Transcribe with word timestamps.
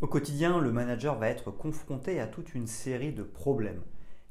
Au 0.00 0.06
quotidien, 0.06 0.60
le 0.60 0.70
manager 0.70 1.18
va 1.18 1.28
être 1.28 1.50
confronté 1.50 2.20
à 2.20 2.28
toute 2.28 2.54
une 2.54 2.68
série 2.68 3.12
de 3.12 3.24
problèmes. 3.24 3.82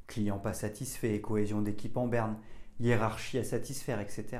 Clients 0.07 0.40
pas 0.40 0.53
satisfaits, 0.53 1.20
cohésion 1.20 1.62
d'équipe 1.62 1.98
en 1.98 2.07
berne, 2.07 2.38
hiérarchie 2.80 3.38
à 3.38 3.43
satisfaire, 3.43 3.99
etc. 3.99 4.40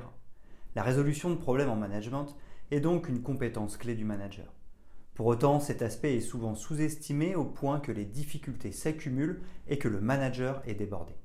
La 0.74 0.84
résolution 0.84 1.30
de 1.30 1.36
problèmes 1.36 1.70
en 1.70 1.76
management 1.76 2.38
est 2.72 2.80
donc 2.80 3.10
une 3.10 3.22
compétence 3.22 3.76
clé 3.76 3.94
du 3.94 4.06
manager. 4.06 4.54
Pour 5.16 5.26
autant, 5.26 5.60
cet 5.60 5.82
aspect 5.82 6.16
est 6.16 6.22
souvent 6.22 6.56
sous-estimé 6.56 7.36
au 7.36 7.44
point 7.44 7.82
que 7.82 7.92
les 7.92 8.06
difficultés 8.06 8.72
s'accumulent 8.72 9.42
et 9.68 9.78
que 9.78 9.90
le 9.90 10.00
manager 10.00 10.62
est 10.66 10.76
débordé. 10.76 11.16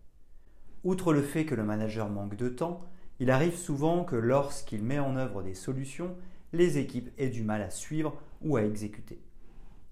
Outre 0.83 1.12
le 1.12 1.23
fait 1.23 1.45
que 1.45 1.55
le 1.55 1.62
manager 1.62 2.09
manque 2.09 2.34
de 2.34 2.48
temps, 2.48 2.80
il 3.20 3.30
arrive 3.30 3.55
souvent 3.55 4.03
que 4.03 4.16
lorsqu'il 4.16 4.83
met 4.83 4.98
en 4.98 5.14
œuvre 5.14 5.45
des 5.45 5.55
solutions, 5.55 6.16
les 6.53 6.78
équipes 6.78 7.11
aient 7.19 7.28
du 7.28 7.45
mal 7.45 7.62
à 7.62 7.70
suivre 7.70 8.20
ou 8.41 8.56
à 8.56 8.64
exécuter. 8.64 9.23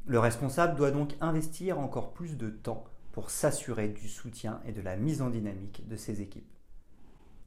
Le 0.06 0.18
responsable 0.18 0.76
doit 0.76 0.90
donc 0.90 1.14
investir 1.20 1.78
encore 1.78 2.12
plus 2.12 2.36
de 2.36 2.50
temps 2.50 2.84
pour 3.12 3.30
s'assurer 3.30 3.88
du 3.88 4.08
soutien 4.08 4.60
et 4.64 4.72
de 4.72 4.80
la 4.80 4.96
mise 4.96 5.22
en 5.22 5.30
dynamique 5.30 5.86
de 5.88 5.96
ses 5.96 6.20
équipes. 6.20 6.50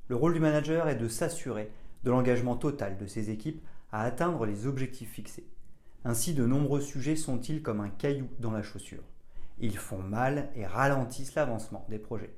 Le 0.07 0.15
rôle 0.15 0.33
du 0.33 0.39
manager 0.39 0.87
est 0.87 0.95
de 0.95 1.07
s'assurer 1.07 1.71
de 2.03 2.11
l'engagement 2.11 2.55
total 2.55 2.97
de 2.97 3.07
ses 3.07 3.29
équipes 3.29 3.65
à 3.91 4.03
atteindre 4.03 4.45
les 4.45 4.67
objectifs 4.67 5.11
fixés. 5.11 5.47
Ainsi, 6.05 6.33
de 6.33 6.45
nombreux 6.45 6.81
sujets 6.81 7.15
sont-ils 7.15 7.61
comme 7.61 7.79
un 7.79 7.89
caillou 7.89 8.27
dans 8.39 8.51
la 8.51 8.61
chaussure. 8.61 9.03
Ils 9.59 9.77
font 9.77 10.01
mal 10.01 10.49
et 10.55 10.65
ralentissent 10.65 11.35
l'avancement 11.35 11.85
des 11.89 11.99
projets. 11.99 12.35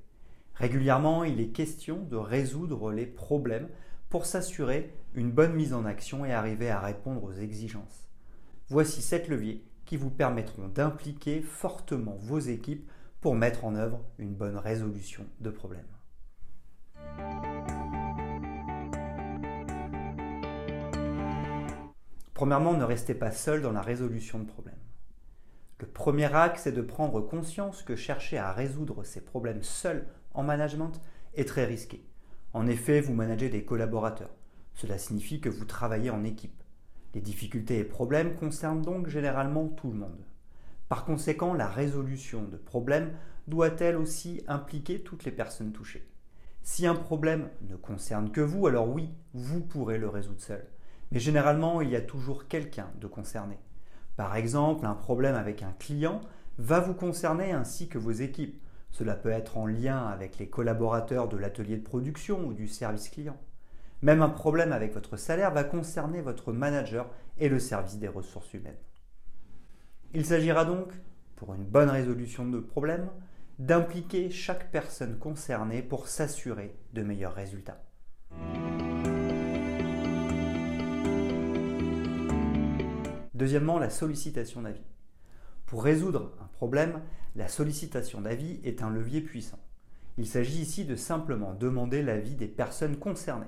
Régulièrement, 0.53 1.23
il 1.23 1.39
est 1.39 1.49
question 1.49 2.03
de 2.03 2.15
résoudre 2.15 2.91
les 2.91 3.07
problèmes 3.07 3.67
pour 4.09 4.25
s'assurer 4.25 4.93
une 5.15 5.31
bonne 5.31 5.53
mise 5.53 5.73
en 5.73 5.85
action 5.85 6.25
et 6.25 6.31
arriver 6.31 6.69
à 6.69 6.79
répondre 6.79 7.23
aux 7.23 7.33
exigences. 7.33 8.07
Voici 8.69 9.01
sept 9.01 9.27
leviers 9.27 9.63
qui 9.85 9.97
vous 9.97 10.09
permettront 10.09 10.67
d'impliquer 10.67 11.41
fortement 11.41 12.17
vos 12.19 12.39
équipes 12.39 12.89
pour 13.21 13.35
mettre 13.35 13.65
en 13.65 13.75
œuvre 13.75 14.01
une 14.17 14.33
bonne 14.33 14.57
résolution 14.57 15.25
de 15.39 15.49
problèmes. 15.49 15.85
Premièrement, 22.33 22.73
ne 22.73 22.83
restez 22.83 23.15
pas 23.15 23.31
seul 23.31 23.61
dans 23.61 23.71
la 23.71 23.81
résolution 23.81 24.39
de 24.39 24.45
problèmes. 24.45 24.75
Le 25.79 25.87
premier 25.87 26.33
axe 26.33 26.67
est 26.67 26.71
de 26.71 26.81
prendre 26.81 27.21
conscience 27.21 27.81
que 27.81 27.95
chercher 27.95 28.37
à 28.37 28.51
résoudre 28.51 29.03
ces 29.03 29.21
problèmes 29.21 29.63
seul 29.63 30.07
en 30.33 30.43
management 30.43 31.01
est 31.33 31.47
très 31.47 31.65
risqué. 31.65 32.05
En 32.53 32.67
effet, 32.67 33.01
vous 33.01 33.13
managez 33.13 33.49
des 33.49 33.65
collaborateurs. 33.65 34.35
Cela 34.73 34.97
signifie 34.97 35.41
que 35.41 35.49
vous 35.49 35.65
travaillez 35.65 36.09
en 36.09 36.23
équipe. 36.23 36.64
Les 37.15 37.21
difficultés 37.21 37.79
et 37.79 37.85
problèmes 37.85 38.35
concernent 38.35 38.81
donc 38.81 39.07
généralement 39.07 39.69
tout 39.69 39.89
le 39.89 39.97
monde. 39.97 40.25
Par 40.89 41.05
conséquent, 41.05 41.53
la 41.53 41.69
résolution 41.69 42.43
de 42.43 42.57
problèmes 42.57 43.13
doit-elle 43.47 43.95
aussi 43.95 44.43
impliquer 44.49 44.99
toutes 44.99 45.23
les 45.23 45.31
personnes 45.31 45.71
touchées? 45.71 46.05
Si 46.61 46.85
un 46.85 46.93
problème 46.93 47.47
ne 47.69 47.77
concerne 47.77 48.31
que 48.31 48.41
vous, 48.41 48.67
alors 48.67 48.89
oui, 48.89 49.13
vous 49.33 49.61
pourrez 49.61 49.97
le 49.97 50.09
résoudre 50.09 50.41
seul. 50.41 50.65
Mais 51.11 51.19
généralement, 51.19 51.79
il 51.79 51.89
y 51.89 51.95
a 51.95 52.01
toujours 52.01 52.49
quelqu'un 52.49 52.91
de 52.99 53.07
concerné. 53.07 53.59
Par 54.17 54.35
exemple, 54.35 54.85
un 54.85 54.93
problème 54.95 55.35
avec 55.35 55.63
un 55.63 55.73
client 55.79 56.19
va 56.57 56.81
vous 56.81 56.95
concerner 56.95 57.53
ainsi 57.53 57.87
que 57.87 57.97
vos 57.97 58.11
équipes. 58.11 58.61
Cela 58.91 59.15
peut 59.15 59.29
être 59.29 59.57
en 59.57 59.67
lien 59.67 60.05
avec 60.05 60.37
les 60.37 60.49
collaborateurs 60.49 61.29
de 61.29 61.37
l'atelier 61.37 61.77
de 61.77 61.83
production 61.83 62.45
ou 62.45 62.53
du 62.53 62.67
service 62.67 63.07
client. 63.07 63.37
Même 64.01 64.21
un 64.21 64.29
problème 64.29 64.71
avec 64.71 64.93
votre 64.93 65.17
salaire 65.17 65.51
va 65.51 65.63
concerner 65.63 66.21
votre 66.21 66.51
manager 66.51 67.09
et 67.37 67.49
le 67.49 67.59
service 67.59 67.97
des 67.97 68.07
ressources 68.07 68.53
humaines. 68.53 68.77
Il 70.13 70.25
s'agira 70.25 70.65
donc, 70.65 70.91
pour 71.35 71.53
une 71.53 71.65
bonne 71.65 71.89
résolution 71.89 72.47
de 72.47 72.59
problème, 72.59 73.09
d'impliquer 73.59 74.29
chaque 74.29 74.71
personne 74.71 75.17
concernée 75.17 75.81
pour 75.81 76.07
s'assurer 76.07 76.75
de 76.93 77.03
meilleurs 77.03 77.33
résultats. 77.33 77.81
Deuxièmement, 83.33 83.79
la 83.79 83.89
sollicitation 83.89 84.61
d'avis. 84.61 84.85
Pour 85.65 85.83
résoudre 85.83 86.31
un 86.41 86.47
problème, 86.47 87.01
la 87.35 87.47
sollicitation 87.47 88.21
d'avis 88.21 88.61
est 88.63 88.81
un 88.81 88.89
levier 88.89 89.19
puissant. 89.19 89.59
Il 90.17 90.27
s'agit 90.27 90.61
ici 90.61 90.85
de 90.85 90.95
simplement 90.95 91.53
demander 91.53 92.01
l'avis 92.01 92.35
des 92.35 92.47
personnes 92.47 92.95
concernées. 92.95 93.45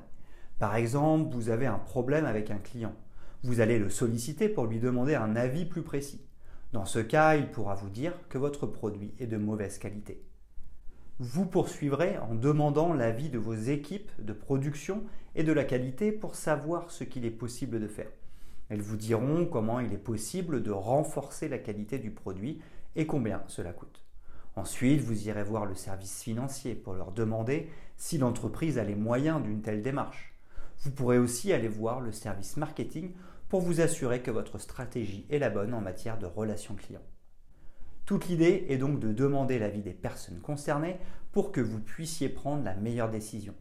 Par 0.60 0.76
exemple, 0.76 1.34
vous 1.36 1.50
avez 1.50 1.68
un 1.68 1.78
problème 1.78 2.26
avec 2.26 2.50
un 2.50 2.58
client. 2.58 2.94
Vous 3.44 3.60
allez 3.60 3.78
le 3.78 3.90
solliciter 3.90 4.50
pour 4.50 4.66
lui 4.66 4.80
demander 4.80 5.14
un 5.14 5.36
avis 5.36 5.66
plus 5.66 5.84
précis. 5.84 6.26
Dans 6.74 6.86
ce 6.86 7.00
cas, 7.00 7.36
il 7.36 7.52
pourra 7.52 7.76
vous 7.76 7.90
dire 7.90 8.14
que 8.30 8.40
votre 8.40 8.66
produit 8.66 9.14
est 9.20 9.28
de 9.28 9.38
mauvaise 9.38 9.78
qualité. 9.78 10.24
Vous 11.20 11.46
poursuivrez 11.46 12.18
en 12.18 12.36
demandant 12.36 12.94
l'avis 12.94 13.30
de 13.30 13.38
vos 13.38 13.54
équipes 13.54 14.12
de 14.20 14.34
production 14.34 15.04
et 15.36 15.44
de 15.44 15.54
la 15.54 15.64
qualité 15.64 16.12
pour 16.12 16.36
savoir 16.36 16.92
ce 16.92 17.04
qu'il 17.04 17.26
est 17.26 17.32
possible 17.32 17.80
de 17.80 17.88
faire. 17.88 18.12
Elles 18.70 18.82
vous 18.82 18.98
diront 18.98 19.46
comment 19.46 19.80
il 19.80 19.94
est 19.94 19.98
possible 19.98 20.62
de 20.62 20.72
renforcer 20.72 21.48
la 21.48 21.58
qualité 21.58 22.00
du 22.00 22.12
produit 22.12 22.62
et 22.96 23.06
combien 23.06 23.44
cela 23.48 23.74
coûte. 23.74 24.04
Ensuite, 24.56 25.02
vous 25.02 25.28
irez 25.28 25.44
voir 25.44 25.66
le 25.66 25.76
service 25.76 26.24
financier 26.24 26.74
pour 26.74 26.94
leur 26.94 27.12
demander 27.12 27.70
si 27.96 28.18
l'entreprise 28.18 28.80
a 28.80 28.84
les 28.84 28.96
moyens 28.96 29.42
d'une 29.42 29.62
telle 29.62 29.84
démarche. 29.84 30.37
Vous 30.82 30.92
pourrez 30.92 31.18
aussi 31.18 31.54
aller 31.54 31.68
voir 31.68 32.02
le 32.02 32.12
service 32.12 32.58
marketing 32.58 33.14
pour 33.50 33.62
vous 33.62 33.82
assurer 33.82 34.22
que 34.22 34.32
votre 34.32 34.58
stratégie 34.58 35.26
est 35.30 35.40
la 35.40 35.50
bonne 35.50 35.74
en 35.74 35.82
matière 35.82 36.18
de 36.18 36.26
relations 36.26 36.76
clients. 36.76 37.06
Toute 38.06 38.28
l'idée 38.28 38.66
est 38.70 38.78
donc 38.78 39.00
de 39.00 39.12
demander 39.12 39.60
l'avis 39.60 39.82
des 39.82 39.94
personnes 39.94 40.40
concernées 40.40 40.98
pour 41.32 41.52
que 41.52 41.62
vous 41.62 41.80
puissiez 41.80 42.30
prendre 42.30 42.64
la 42.64 42.76
meilleure 42.76 43.10
décision. 43.10 43.54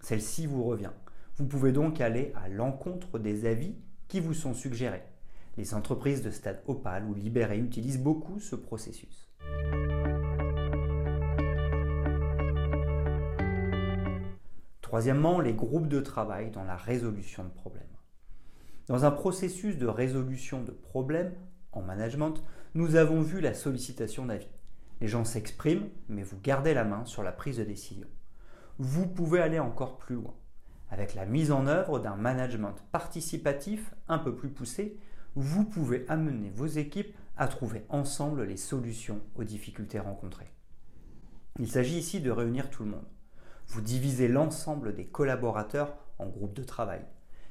Celle-ci 0.00 0.46
vous 0.46 0.64
revient. 0.64 0.90
Vous 1.36 1.46
pouvez 1.46 1.72
donc 1.72 2.00
aller 2.00 2.32
à 2.34 2.48
l'encontre 2.48 3.18
des 3.18 3.46
avis 3.46 3.74
qui 4.08 4.20
vous 4.20 4.34
sont 4.34 4.54
suggérés. 4.54 5.02
Les 5.56 5.74
entreprises 5.74 6.22
de 6.22 6.30
stade 6.30 6.62
Opal 6.66 7.04
ou 7.04 7.14
Libéré 7.14 7.58
utilisent 7.58 8.00
beaucoup 8.00 8.40
ce 8.40 8.56
processus. 8.56 9.30
Troisièmement, 14.94 15.40
les 15.40 15.54
groupes 15.54 15.88
de 15.88 15.98
travail 15.98 16.52
dans 16.52 16.62
la 16.62 16.76
résolution 16.76 17.42
de 17.42 17.48
problèmes. 17.48 17.82
Dans 18.86 19.04
un 19.04 19.10
processus 19.10 19.76
de 19.76 19.88
résolution 19.88 20.62
de 20.62 20.70
problèmes 20.70 21.34
en 21.72 21.82
management, 21.82 22.44
nous 22.74 22.94
avons 22.94 23.20
vu 23.20 23.40
la 23.40 23.54
sollicitation 23.54 24.26
d'avis. 24.26 24.46
Les 25.00 25.08
gens 25.08 25.24
s'expriment, 25.24 25.88
mais 26.08 26.22
vous 26.22 26.38
gardez 26.40 26.74
la 26.74 26.84
main 26.84 27.04
sur 27.06 27.24
la 27.24 27.32
prise 27.32 27.56
de 27.56 27.64
décision. 27.64 28.06
Vous 28.78 29.08
pouvez 29.08 29.40
aller 29.40 29.58
encore 29.58 29.98
plus 29.98 30.14
loin. 30.14 30.36
Avec 30.90 31.16
la 31.16 31.26
mise 31.26 31.50
en 31.50 31.66
œuvre 31.66 31.98
d'un 31.98 32.14
management 32.14 32.76
participatif 32.92 33.92
un 34.06 34.18
peu 34.18 34.36
plus 34.36 34.50
poussé, 34.50 34.96
vous 35.34 35.64
pouvez 35.64 36.04
amener 36.08 36.50
vos 36.50 36.66
équipes 36.66 37.16
à 37.36 37.48
trouver 37.48 37.84
ensemble 37.88 38.44
les 38.44 38.56
solutions 38.56 39.22
aux 39.34 39.42
difficultés 39.42 39.98
rencontrées. 39.98 40.52
Il 41.58 41.68
s'agit 41.68 41.98
ici 41.98 42.20
de 42.20 42.30
réunir 42.30 42.70
tout 42.70 42.84
le 42.84 42.90
monde. 42.90 43.06
Vous 43.68 43.80
divisez 43.80 44.28
l'ensemble 44.28 44.94
des 44.94 45.06
collaborateurs 45.06 45.94
en 46.18 46.26
groupes 46.26 46.54
de 46.54 46.64
travail. 46.64 47.00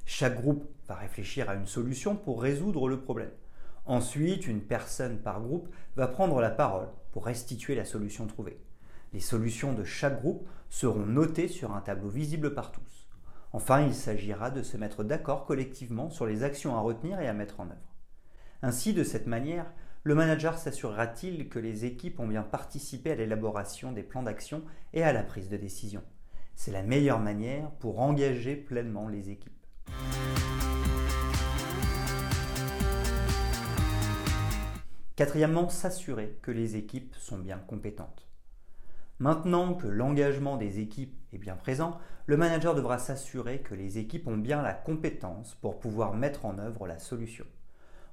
Chaque 0.05 0.39
groupe 0.41 0.65
va 0.87 0.95
réfléchir 0.95 1.49
à 1.49 1.55
une 1.55 1.67
solution 1.67 2.15
pour 2.15 2.41
résoudre 2.41 2.87
le 2.87 2.99
problème. 2.99 3.31
Ensuite, 3.85 4.47
une 4.47 4.61
personne 4.61 5.19
par 5.19 5.41
groupe 5.41 5.67
va 5.95 6.07
prendre 6.07 6.39
la 6.39 6.49
parole 6.49 6.87
pour 7.11 7.25
restituer 7.25 7.75
la 7.75 7.85
solution 7.85 8.27
trouvée. 8.27 8.59
Les 9.11 9.19
solutions 9.19 9.73
de 9.73 9.83
chaque 9.83 10.21
groupe 10.21 10.47
seront 10.69 11.05
notées 11.05 11.47
sur 11.47 11.73
un 11.73 11.81
tableau 11.81 12.09
visible 12.09 12.53
par 12.53 12.71
tous. 12.71 13.07
Enfin, 13.51 13.81
il 13.81 13.93
s'agira 13.93 14.49
de 14.49 14.63
se 14.63 14.77
mettre 14.77 15.03
d'accord 15.03 15.45
collectivement 15.45 16.09
sur 16.09 16.25
les 16.25 16.43
actions 16.43 16.75
à 16.75 16.79
retenir 16.79 17.19
et 17.19 17.27
à 17.27 17.33
mettre 17.33 17.59
en 17.59 17.65
œuvre. 17.65 17.93
Ainsi, 18.61 18.93
de 18.93 19.03
cette 19.03 19.27
manière, 19.27 19.71
le 20.05 20.15
manager 20.15 20.57
s'assurera-t-il 20.57 21.47
que 21.47 21.59
les 21.59 21.85
équipes 21.85 22.19
ont 22.19 22.27
bien 22.27 22.43
participé 22.43 23.11
à 23.11 23.15
l'élaboration 23.15 23.93
des 23.93 24.03
plans 24.03 24.23
d'action 24.23 24.61
et 24.91 25.01
à 25.01 25.13
la 25.13 25.23
prise 25.23 25.47
de 25.47 25.55
décision? 25.55 26.03
C'est 26.55 26.73
la 26.73 26.83
meilleure 26.83 27.21
manière 27.21 27.71
pour 27.79 28.01
engager 28.01 28.57
pleinement 28.57 29.07
les 29.07 29.29
équipes. 29.29 29.53
Quatrièmement, 35.15 35.69
s'assurer 35.69 36.37
que 36.41 36.51
les 36.51 36.75
équipes 36.75 37.15
sont 37.15 37.37
bien 37.37 37.59
compétentes. 37.59 38.27
Maintenant 39.19 39.73
que 39.73 39.87
l'engagement 39.87 40.57
des 40.57 40.79
équipes 40.79 41.15
est 41.31 41.37
bien 41.37 41.55
présent, 41.55 41.97
le 42.25 42.35
manager 42.35 42.75
devra 42.75 42.97
s'assurer 42.97 43.61
que 43.61 43.73
les 43.73 43.99
équipes 43.99 44.27
ont 44.27 44.37
bien 44.37 44.61
la 44.61 44.73
compétence 44.73 45.55
pour 45.55 45.79
pouvoir 45.79 46.13
mettre 46.13 46.45
en 46.45 46.59
œuvre 46.59 46.87
la 46.87 46.99
solution. 46.99 47.45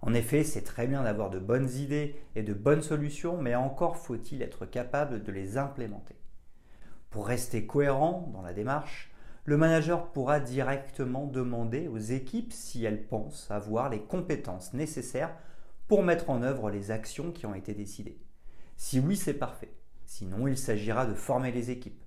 En 0.02 0.14
effet, 0.14 0.44
c'est 0.44 0.62
très 0.62 0.86
bien 0.86 1.02
d'avoir 1.02 1.30
de 1.30 1.38
bonnes 1.38 1.70
idées 1.70 2.16
et 2.34 2.42
de 2.42 2.54
bonnes 2.54 2.82
solutions, 2.82 3.40
mais 3.40 3.54
encore 3.54 3.98
faut-il 3.98 4.42
être 4.42 4.64
capable 4.64 5.22
de 5.22 5.32
les 5.32 5.58
implémenter. 5.58 6.16
Pour 7.10 7.26
rester 7.26 7.66
cohérent 7.66 8.30
dans 8.32 8.42
la 8.42 8.54
démarche, 8.54 9.10
le 9.44 9.56
manager 9.56 10.10
pourra 10.12 10.40
directement 10.40 11.26
demander 11.26 11.88
aux 11.88 11.98
équipes 11.98 12.52
si 12.52 12.84
elles 12.84 13.06
pensent 13.06 13.50
avoir 13.50 13.88
les 13.88 14.00
compétences 14.00 14.72
nécessaires 14.74 15.34
pour 15.88 16.02
mettre 16.02 16.30
en 16.30 16.42
œuvre 16.42 16.70
les 16.70 16.90
actions 16.90 17.32
qui 17.32 17.46
ont 17.46 17.54
été 17.54 17.74
décidées. 17.74 18.20
Si 18.76 19.00
oui, 19.00 19.16
c'est 19.16 19.34
parfait. 19.34 19.74
Sinon, 20.06 20.46
il 20.46 20.56
s'agira 20.56 21.04
de 21.04 21.14
former 21.14 21.52
les 21.52 21.70
équipes. 21.70 22.02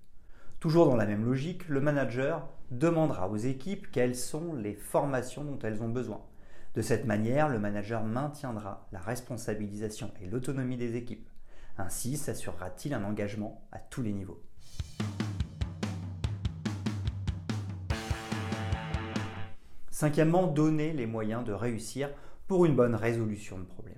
Toujours 0.59 0.87
dans 0.87 0.95
la 0.95 1.05
même 1.05 1.25
logique, 1.25 1.67
le 1.67 1.81
manager 1.81 2.47
demandera 2.71 3.29
aux 3.29 3.37
équipes 3.37 3.91
quelles 3.91 4.15
sont 4.15 4.53
les 4.53 4.73
formations 4.73 5.43
dont 5.43 5.59
elles 5.59 5.83
ont 5.83 5.89
besoin. 5.89 6.21
De 6.73 6.81
cette 6.81 7.05
manière, 7.05 7.49
le 7.49 7.59
manager 7.59 8.03
maintiendra 8.03 8.87
la 8.91 8.99
responsabilisation 8.99 10.11
et 10.21 10.25
l'autonomie 10.25 10.77
des 10.77 10.95
équipes. 10.95 11.29
Ainsi 11.77 12.17
s'assurera-t-il 12.17 12.95
un 12.95 13.03
engagement 13.03 13.67
à 13.71 13.77
tous 13.77 14.01
les 14.01 14.11
niveaux. 14.11 14.41
Cinquièmement, 19.91 20.47
donner 20.47 20.93
les 20.93 21.05
moyens 21.05 21.45
de 21.45 21.53
réussir 21.53 22.09
pour 22.47 22.65
une 22.65 22.75
bonne 22.75 22.95
résolution 22.95 23.59
de 23.59 23.65
problèmes. 23.65 23.93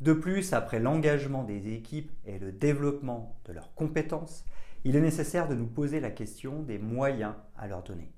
De 0.00 0.12
plus, 0.12 0.52
après 0.52 0.78
l'engagement 0.78 1.42
des 1.42 1.72
équipes 1.74 2.12
et 2.24 2.38
le 2.38 2.52
développement 2.52 3.40
de 3.46 3.52
leurs 3.52 3.74
compétences, 3.74 4.44
il 4.84 4.94
est 4.94 5.00
nécessaire 5.00 5.48
de 5.48 5.56
nous 5.56 5.66
poser 5.66 5.98
la 5.98 6.12
question 6.12 6.62
des 6.62 6.78
moyens 6.78 7.34
à 7.56 7.66
leur 7.66 7.82
donner. 7.82 8.12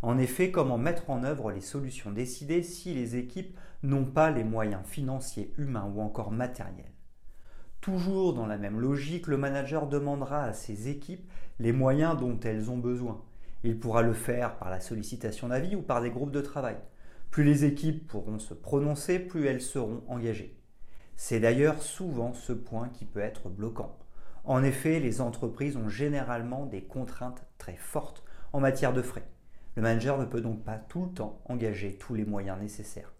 En 0.00 0.16
effet, 0.16 0.52
comment 0.52 0.78
mettre 0.78 1.10
en 1.10 1.24
œuvre 1.24 1.50
les 1.50 1.60
solutions 1.60 2.12
décidées 2.12 2.62
si 2.62 2.94
les 2.94 3.16
équipes 3.16 3.56
n'ont 3.82 4.04
pas 4.04 4.30
les 4.30 4.44
moyens 4.44 4.84
financiers, 4.86 5.52
humains 5.58 5.90
ou 5.92 6.00
encore 6.00 6.30
matériels? 6.30 6.92
Toujours 7.80 8.32
dans 8.32 8.46
la 8.46 8.58
même 8.58 8.78
logique, 8.78 9.26
le 9.26 9.36
manager 9.36 9.88
demandera 9.88 10.44
à 10.44 10.52
ses 10.52 10.88
équipes 10.88 11.28
les 11.58 11.72
moyens 11.72 12.16
dont 12.16 12.38
elles 12.40 12.70
ont 12.70 12.78
besoin. 12.78 13.22
Il 13.64 13.78
pourra 13.78 14.02
le 14.02 14.12
faire 14.12 14.56
par 14.56 14.70
la 14.70 14.80
sollicitation 14.80 15.48
d'avis 15.48 15.74
ou 15.74 15.82
par 15.82 16.00
des 16.00 16.10
groupes 16.10 16.30
de 16.30 16.40
travail. 16.40 16.76
Plus 17.30 17.44
les 17.44 17.64
équipes 17.64 18.06
pourront 18.06 18.38
se 18.38 18.54
prononcer, 18.54 19.18
plus 19.18 19.46
elles 19.46 19.60
seront 19.60 20.02
engagées. 20.06 20.56
C'est 21.16 21.40
d'ailleurs 21.40 21.82
souvent 21.82 22.34
ce 22.34 22.52
point 22.52 22.88
qui 22.88 23.04
peut 23.04 23.20
être 23.20 23.48
bloquant. 23.48 23.98
En 24.44 24.62
effet, 24.62 25.00
les 25.00 25.20
entreprises 25.20 25.76
ont 25.76 25.88
généralement 25.88 26.66
des 26.66 26.82
contraintes 26.82 27.44
très 27.58 27.76
fortes 27.76 28.22
en 28.52 28.60
matière 28.60 28.92
de 28.92 29.02
frais. 29.02 29.28
Le 29.76 29.82
manager 29.82 30.18
ne 30.18 30.24
peut 30.24 30.40
donc 30.40 30.64
pas 30.64 30.76
tout 30.76 31.06
le 31.06 31.12
temps 31.12 31.40
engager 31.44 31.96
tous 31.96 32.14
les 32.14 32.24
moyens 32.24 32.58
nécessaires. 32.60 33.12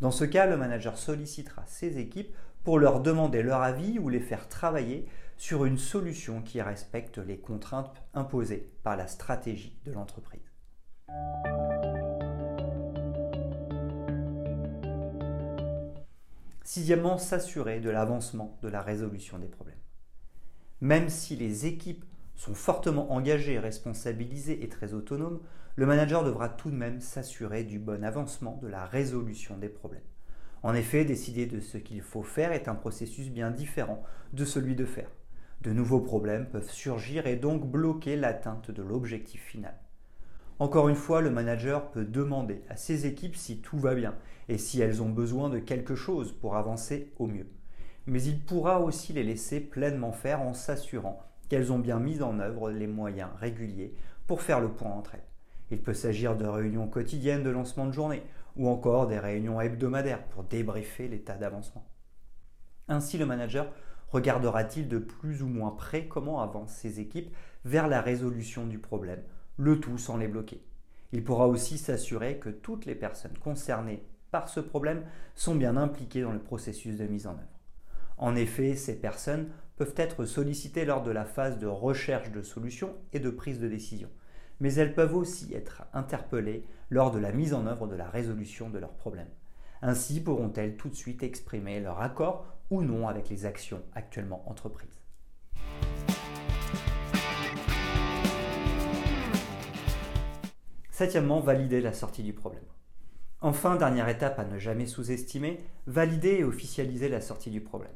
Dans 0.00 0.10
ce 0.10 0.24
cas, 0.24 0.46
le 0.46 0.56
manager 0.56 0.98
sollicitera 0.98 1.64
ses 1.66 1.98
équipes 1.98 2.34
pour 2.64 2.78
leur 2.78 3.00
demander 3.00 3.42
leur 3.42 3.62
avis 3.62 3.98
ou 3.98 4.08
les 4.08 4.20
faire 4.20 4.48
travailler 4.48 5.06
sur 5.36 5.64
une 5.64 5.78
solution 5.78 6.42
qui 6.42 6.60
respecte 6.62 7.18
les 7.18 7.38
contraintes 7.38 7.92
imposées 8.14 8.70
par 8.82 8.96
la 8.96 9.06
stratégie 9.06 9.78
de 9.84 9.92
l'entreprise. 9.92 10.52
Sixièmement, 16.62 17.18
s'assurer 17.18 17.80
de 17.80 17.90
l'avancement 17.90 18.56
de 18.62 18.68
la 18.68 18.82
résolution 18.82 19.38
des 19.38 19.48
problèmes. 19.48 19.76
Même 20.80 21.08
si 21.08 21.36
les 21.36 21.66
équipes 21.66 22.04
sont 22.42 22.54
fortement 22.54 23.12
engagées, 23.12 23.60
responsabilisées 23.60 24.64
et 24.64 24.68
très 24.68 24.94
autonomes, 24.94 25.38
le 25.76 25.86
manager 25.86 26.24
devra 26.24 26.48
tout 26.48 26.72
de 26.72 26.76
même 26.76 27.00
s'assurer 27.00 27.62
du 27.62 27.78
bon 27.78 28.02
avancement 28.02 28.58
de 28.60 28.66
la 28.66 28.84
résolution 28.84 29.56
des 29.58 29.68
problèmes. 29.68 30.02
En 30.64 30.74
effet, 30.74 31.04
décider 31.04 31.46
de 31.46 31.60
ce 31.60 31.78
qu'il 31.78 32.02
faut 32.02 32.24
faire 32.24 32.50
est 32.50 32.66
un 32.66 32.74
processus 32.74 33.30
bien 33.30 33.52
différent 33.52 34.02
de 34.32 34.44
celui 34.44 34.74
de 34.74 34.84
faire. 34.84 35.08
De 35.60 35.72
nouveaux 35.72 36.00
problèmes 36.00 36.48
peuvent 36.48 36.68
surgir 36.68 37.28
et 37.28 37.36
donc 37.36 37.64
bloquer 37.64 38.16
l'atteinte 38.16 38.72
de 38.72 38.82
l'objectif 38.82 39.40
final. 39.40 39.76
Encore 40.58 40.88
une 40.88 40.96
fois, 40.96 41.20
le 41.20 41.30
manager 41.30 41.92
peut 41.92 42.04
demander 42.04 42.64
à 42.68 42.74
ses 42.74 43.06
équipes 43.06 43.36
si 43.36 43.60
tout 43.60 43.78
va 43.78 43.94
bien 43.94 44.16
et 44.48 44.58
si 44.58 44.80
elles 44.80 45.00
ont 45.00 45.10
besoin 45.10 45.48
de 45.48 45.60
quelque 45.60 45.94
chose 45.94 46.32
pour 46.32 46.56
avancer 46.56 47.12
au 47.20 47.28
mieux. 47.28 47.46
Mais 48.08 48.20
il 48.20 48.40
pourra 48.40 48.80
aussi 48.80 49.12
les 49.12 49.22
laisser 49.22 49.60
pleinement 49.60 50.10
faire 50.10 50.42
en 50.42 50.54
s'assurant 50.54 51.31
qu'elles 51.52 51.70
ont 51.70 51.78
bien 51.78 51.98
mis 51.98 52.22
en 52.22 52.40
œuvre 52.40 52.70
les 52.70 52.86
moyens 52.86 53.28
réguliers 53.38 53.94
pour 54.26 54.40
faire 54.40 54.58
le 54.58 54.70
point 54.70 54.90
entre 54.90 55.16
elles. 55.16 55.28
Il 55.70 55.82
peut 55.82 55.92
s'agir 55.92 56.34
de 56.34 56.46
réunions 56.46 56.88
quotidiennes 56.88 57.42
de 57.42 57.50
lancement 57.50 57.84
de 57.84 57.92
journée 57.92 58.22
ou 58.56 58.68
encore 58.68 59.06
des 59.06 59.18
réunions 59.18 59.60
hebdomadaires 59.60 60.24
pour 60.28 60.44
débriefer 60.44 61.08
l'état 61.08 61.36
d'avancement. 61.36 61.86
Ainsi, 62.88 63.18
le 63.18 63.26
manager 63.26 63.70
regardera-t-il 64.08 64.88
de 64.88 64.96
plus 64.96 65.42
ou 65.42 65.46
moins 65.46 65.72
près 65.72 66.06
comment 66.06 66.40
avancent 66.40 66.72
ses 66.72 67.00
équipes 67.00 67.36
vers 67.66 67.86
la 67.86 68.00
résolution 68.00 68.66
du 68.66 68.78
problème, 68.78 69.22
le 69.58 69.78
tout 69.78 69.98
sans 69.98 70.16
les 70.16 70.28
bloquer. 70.28 70.64
Il 71.12 71.22
pourra 71.22 71.48
aussi 71.48 71.76
s'assurer 71.76 72.38
que 72.38 72.48
toutes 72.48 72.86
les 72.86 72.94
personnes 72.94 73.36
concernées 73.36 74.06
par 74.30 74.48
ce 74.48 74.60
problème 74.60 75.04
sont 75.34 75.54
bien 75.54 75.76
impliquées 75.76 76.22
dans 76.22 76.32
le 76.32 76.38
processus 76.38 76.96
de 76.96 77.04
mise 77.04 77.26
en 77.26 77.32
œuvre. 77.32 77.60
En 78.16 78.36
effet, 78.36 78.74
ces 78.74 78.98
personnes 78.98 79.50
peuvent 79.82 79.94
être 79.96 80.24
sollicitées 80.24 80.84
lors 80.84 81.02
de 81.02 81.10
la 81.10 81.24
phase 81.24 81.58
de 81.58 81.66
recherche 81.66 82.30
de 82.30 82.42
solutions 82.42 82.94
et 83.12 83.20
de 83.20 83.30
prise 83.30 83.58
de 83.58 83.68
décision 83.68 84.08
mais 84.62 84.74
elles 84.74 84.94
peuvent 84.94 85.16
aussi 85.16 85.52
être 85.54 85.82
interpellées 85.92 86.64
lors 86.88 87.10
de 87.10 87.18
la 87.18 87.32
mise 87.32 87.52
en 87.52 87.66
œuvre 87.66 87.88
de 87.88 87.96
la 87.96 88.08
résolution 88.08 88.70
de 88.70 88.78
leurs 88.78 88.94
problèmes. 88.94 89.28
Ainsi 89.82 90.22
pourront-elles 90.22 90.76
tout 90.76 90.88
de 90.88 90.94
suite 90.94 91.24
exprimer 91.24 91.80
leur 91.80 92.00
accord 92.00 92.46
ou 92.70 92.82
non 92.82 93.08
avec 93.08 93.28
les 93.28 93.44
actions 93.44 93.82
actuellement 93.96 94.48
entreprises. 94.48 95.02
Septièmement, 100.92 101.40
valider 101.40 101.80
la 101.80 101.92
sortie 101.92 102.22
du 102.22 102.32
problème. 102.32 102.62
Enfin, 103.40 103.74
dernière 103.74 104.08
étape 104.08 104.38
à 104.38 104.44
ne 104.44 104.60
jamais 104.60 104.86
sous-estimer, 104.86 105.58
valider 105.88 106.34
et 106.34 106.44
officialiser 106.44 107.08
la 107.08 107.20
sortie 107.20 107.50
du 107.50 107.60
problème. 107.60 107.90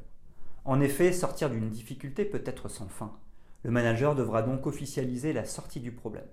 En 0.67 0.81
effet, 0.81 1.13
sortir 1.13 1.49
d'une 1.49 1.69
difficulté 1.69 2.25
peut 2.25 2.43
être 2.45 2.67
sans 2.67 2.89
fin. 2.89 3.13
Le 3.63 3.71
manager 3.71 4.15
devra 4.15 4.41
donc 4.41 4.67
officialiser 4.67 5.31
la 5.31 5.45
sortie 5.45 5.79
du 5.79 5.93
problème. 5.93 6.27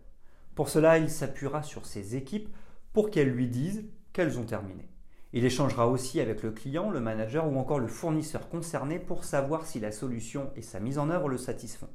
Pour 0.56 0.68
cela, 0.68 0.98
il 0.98 1.08
s'appuiera 1.08 1.62
sur 1.62 1.86
ses 1.86 2.16
équipes 2.16 2.48
pour 2.92 3.10
qu'elles 3.10 3.30
lui 3.30 3.46
disent 3.46 3.84
qu'elles 4.12 4.36
ont 4.40 4.44
terminé. 4.44 4.88
Il 5.34 5.44
échangera 5.44 5.86
aussi 5.86 6.18
avec 6.18 6.42
le 6.42 6.50
client, 6.50 6.90
le 6.90 6.98
manager 6.98 7.46
ou 7.46 7.56
encore 7.56 7.78
le 7.78 7.86
fournisseur 7.86 8.48
concerné 8.48 8.98
pour 8.98 9.22
savoir 9.22 9.66
si 9.66 9.78
la 9.78 9.92
solution 9.92 10.50
et 10.56 10.62
sa 10.62 10.80
mise 10.80 10.98
en 10.98 11.10
œuvre 11.10 11.28
le 11.28 11.38
satisfont. 11.38 11.90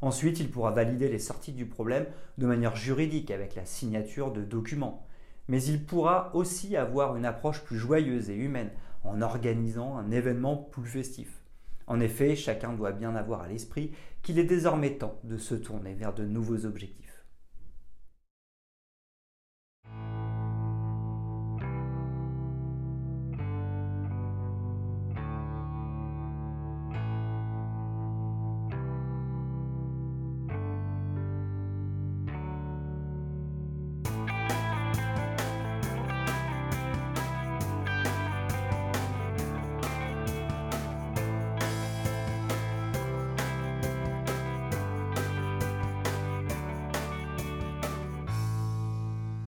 Ensuite, 0.00 0.40
il 0.40 0.50
pourra 0.50 0.70
valider 0.70 1.10
les 1.10 1.18
sorties 1.18 1.52
du 1.52 1.66
problème 1.66 2.06
de 2.38 2.46
manière 2.46 2.74
juridique 2.74 3.30
avec 3.30 3.54
la 3.54 3.66
signature 3.66 4.32
de 4.32 4.40
documents. 4.40 5.06
Mais 5.48 5.62
il 5.62 5.84
pourra 5.84 6.30
aussi 6.34 6.74
avoir 6.74 7.16
une 7.16 7.26
approche 7.26 7.62
plus 7.64 7.76
joyeuse 7.76 8.30
et 8.30 8.34
humaine 8.34 8.70
en 9.04 9.20
organisant 9.20 9.98
un 9.98 10.10
événement 10.10 10.56
plus 10.56 10.88
festif. 10.88 11.42
En 11.86 12.00
effet, 12.00 12.34
chacun 12.34 12.72
doit 12.72 12.92
bien 12.92 13.14
avoir 13.14 13.42
à 13.42 13.48
l'esprit 13.48 13.92
qu'il 14.22 14.38
est 14.38 14.44
désormais 14.44 14.98
temps 14.98 15.20
de 15.24 15.36
se 15.36 15.54
tourner 15.54 15.94
vers 15.94 16.14
de 16.14 16.24
nouveaux 16.24 16.66
objectifs. 16.66 17.15